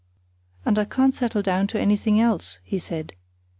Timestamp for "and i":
0.65-0.85